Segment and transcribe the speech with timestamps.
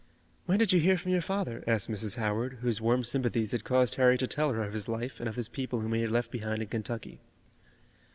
[0.47, 2.15] "When did you hear from your father?" asked Mrs.
[2.15, 5.35] Howard, whose warm sympathies had caused Harry to tell her of his life and of
[5.35, 7.19] his people whom he had left behind in Kentucky.